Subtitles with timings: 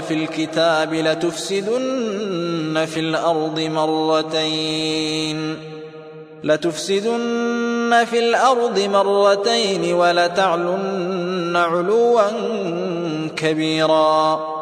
[0.00, 5.56] في الكتاب لتفسدن في الأرض مرتين.
[6.44, 12.22] لتفسدن في الأرض مرتين ولتعلن علوا
[13.36, 14.61] كبيرا.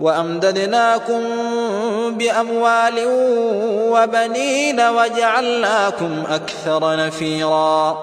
[0.00, 1.20] وأمددناكم
[2.10, 2.94] بأموال
[3.90, 7.98] وبنين وجعلناكم أكثر نفيرا.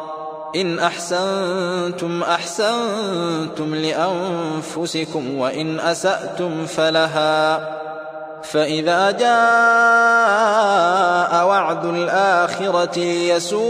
[0.55, 7.69] إن أحسنتم أحسنتم لأنفسكم وإن أسأتم فلها.
[8.43, 9.31] فإذا جاء
[11.45, 13.61] وعد الآخرة ليسوءوا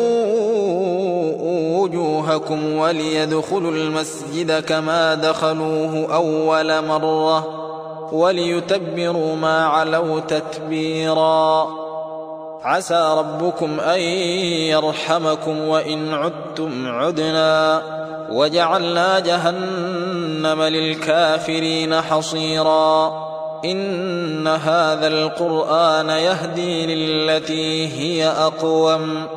[1.79, 7.60] وجوهكم وليدخلوا المسجد كما دخلوه أول مرة.
[8.11, 11.67] وليتبروا ما علوا تتبيرا.
[12.63, 17.81] عسى ربكم أن يرحمكم وإن عدتم عدنا.
[18.31, 23.13] وجعلنا جهنم للكافرين حصيرا.
[23.65, 29.27] إن هذا القرآن يهدي للتي هي أقوم.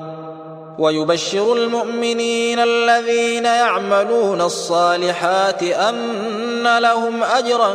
[0.78, 7.74] ويبشر المؤمنين الذين يعملون الصالحات أن لهم أجرا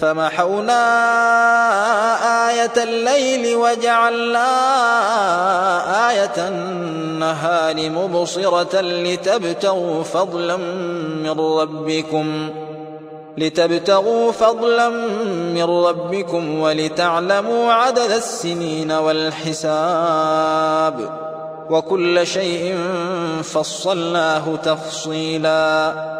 [0.00, 0.82] فمحونا
[2.50, 4.48] آية الليل وجعلنا
[6.10, 12.50] آية النهار مبصرة لتبتغوا فضلا من ربكم
[13.38, 14.88] لتبتغوا فضلا
[15.54, 20.40] من ربكم ولتعلموا عدد السنين والحساب
[21.70, 22.78] وكل شيء
[23.42, 26.19] فصلناه تفصيلا.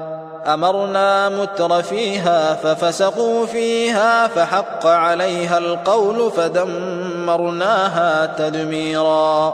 [0.47, 9.53] أمرنا متر فيها ففسقوا فيها فحق عليها القول فدمرناها تدميرا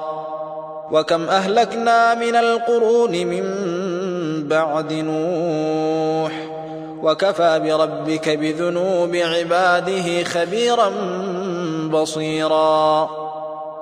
[0.92, 3.44] وكم أهلكنا من القرون من
[4.48, 6.32] بعد نوح
[7.04, 10.92] وكفى بربك بذنوب عباده خبيرا
[11.92, 13.10] بصيرا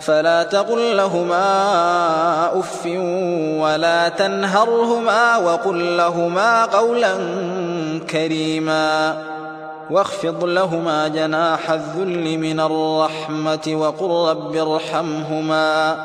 [0.00, 2.86] فلا تقل لهما أف
[3.60, 7.14] ولا تنهرهما وقل لهما قولا
[8.10, 9.16] كريما
[9.90, 15.96] واخفض لهما جناح الذل من الرحمة وقل رب ارحمهما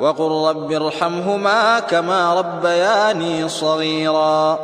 [0.00, 4.58] وقل رب ارحمهما كما ربياني صغيرا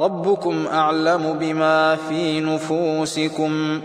[0.00, 3.80] ربكم أعلم بما في نفوسكم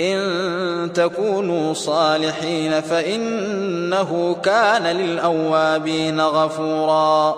[0.00, 7.34] إن تكونوا صالحين فإنه كان للأوابين غفورا.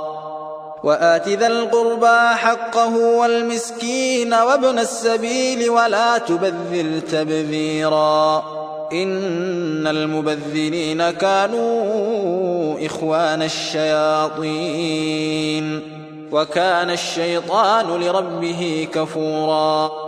[0.84, 8.44] وآت ذا القربى حقه والمسكين وابن السبيل ولا تبذل تبذيرا.
[8.92, 15.02] إن المبذلين كانوا إخوان الشياطين.
[16.32, 20.07] وكان الشيطان لربه كفوراً.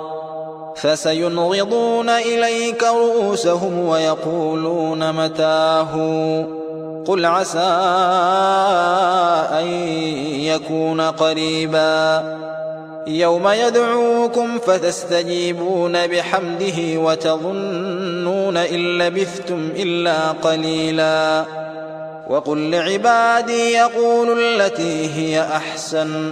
[0.81, 5.93] فسينغضون إليك رؤوسهم ويقولون متاه.
[7.05, 7.59] قل عسى
[9.59, 9.67] أن
[10.41, 12.23] يكون قريبا.
[13.07, 21.45] يوم يدعوكم فتستجيبون بحمده وتظنون إن لبثتم إلا قليلا.
[22.29, 26.31] وقل لعبادي يقول التي هي أحسن.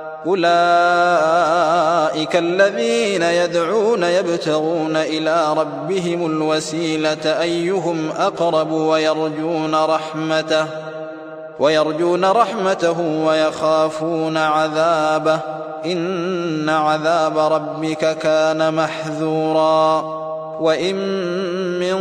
[0.27, 0.45] أولئك
[2.35, 10.65] الذين يدعون يبتغون إلى ربهم الوسيلة أيهم أقرب ويرجون رحمته
[11.59, 15.39] ويرجون رحمته ويخافون عذابه
[15.85, 20.01] إن عذاب ربك كان محذورا
[20.59, 20.95] وإن
[21.79, 21.97] من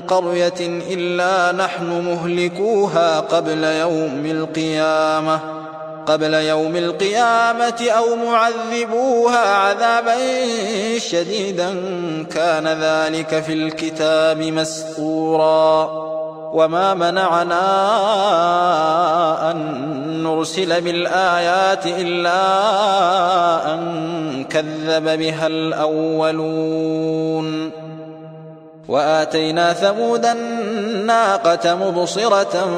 [0.00, 5.63] قرية إلا نحن مهلكوها قبل يوم القيامة
[6.06, 10.16] قبل يوم القيامة أو معذبوها عذابا
[10.98, 11.74] شديدا
[12.34, 16.04] كان ذلك في الكتاب مسطورا.
[16.54, 17.60] وما منعنا
[19.50, 19.56] أن
[20.22, 22.44] نرسل بالآيات إلا
[23.74, 27.04] أن كذب بها الأولون.
[28.88, 32.68] وآتينا ثمود الناقة مبصرة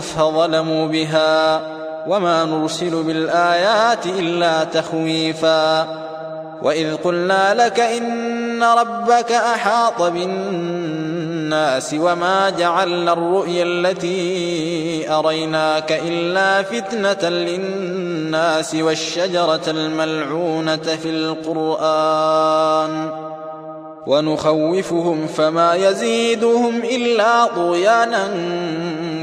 [0.00, 1.75] فظلموا بها.
[2.06, 5.86] وما نرسل بالآيات إلا تخويفا
[6.62, 18.74] وإذ قلنا لك إن ربك أحاط بالناس وما جعلنا الرؤيا التي أريناك إلا فتنة للناس
[18.74, 23.10] والشجرة الملعونة في القرآن
[24.06, 28.28] ونخوفهم فما يزيدهم إلا طغيانا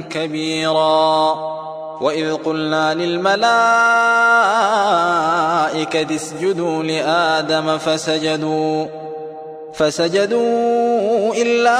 [0.09, 1.62] كبيرا
[2.01, 3.45] وإذ قلنا للملائكة
[6.15, 8.85] اسجدوا لآدم فسجدوا
[9.73, 11.79] فسجدوا إلا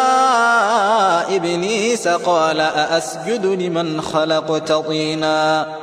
[1.35, 5.82] إبليس قال أأسجد لمن خلقت طيناً؟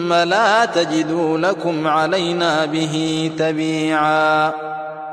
[0.09, 4.51] لا تجدوا لكم علينا به تبيعا.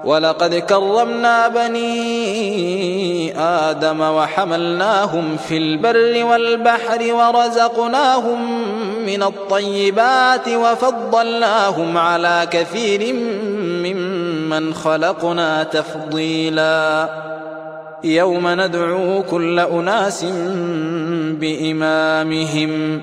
[0.04, 8.62] ولقد كرمنا بني آدم وحملناهم في البر والبحر ورزقناهم
[9.06, 13.14] من الطيبات وفضلناهم على كثير
[13.84, 17.08] ممن خلقنا تفضيلا.
[18.04, 20.24] يوم ندعو كل أناس
[21.40, 23.02] بإمامهم.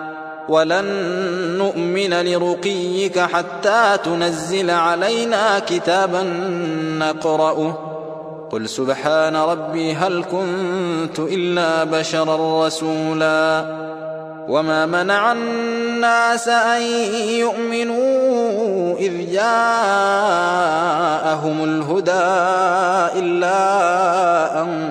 [0.49, 0.85] ولن
[1.57, 6.23] نؤمن لرقيك حتى تنزل علينا كتابا
[6.99, 7.87] نقرأه.
[8.51, 13.65] قل سبحان ربي هل كنت إلا بشرا رسولا.
[14.47, 16.81] وما منع الناس أن
[17.29, 19.43] يؤمنوا إذ جاءهم
[21.63, 22.11] الهدى
[23.19, 23.53] إلا
[24.61, 24.90] أن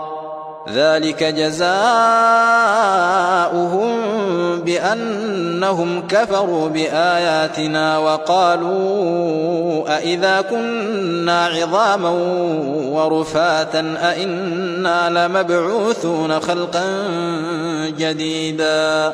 [0.73, 1.71] ذلك جزاؤهم
[4.59, 12.09] بأنهم كفروا بآياتنا وقالوا أإذا كنا عظاما
[12.91, 16.83] ورفاتا أإنا لمبعوثون خلقا
[17.97, 19.13] جديدا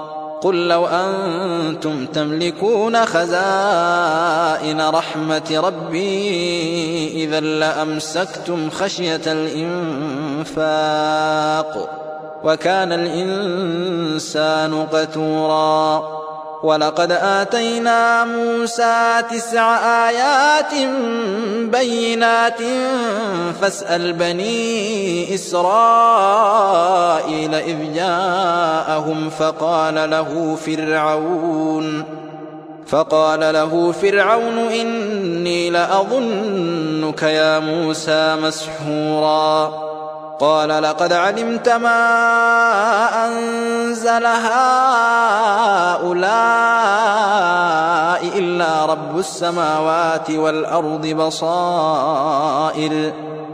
[0.41, 9.21] قل لو أنتم تملكون خزائن رحمة ربي إذا لأمسكتم خشية
[10.47, 10.77] الإنفاق
[12.43, 16.21] وكان الإنسان قتوراً.
[16.63, 19.77] ولقد آتينا موسى تسع
[20.09, 20.73] آيات
[21.71, 22.59] بينات
[23.61, 25.65] فاسأل بني إسرائيل
[27.55, 27.95] إذ
[28.91, 32.03] جاءهم فقال له فرعون
[32.87, 39.91] فقال له فرعون إني لأظنك يا موسى مسحوراً.
[40.41, 44.67] قال لقد علمت ما أنزل هؤلاء
[48.37, 53.13] إلا رب السماوات والأرض بصائر.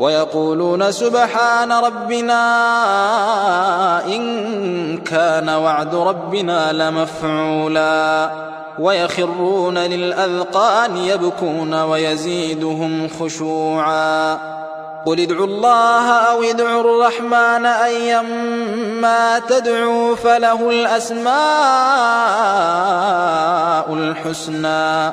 [0.00, 2.44] ويقولون سبحان ربنا
[4.04, 8.30] إن كان وعد ربنا لمفعولا
[8.78, 14.38] ويخرون للأذقان يبكون ويزيدهم خشوعا
[15.06, 21.34] قل ادعوا الله أو ادعوا الرحمن أيما تدعوا فله الأسماء
[23.94, 25.12] الحسنى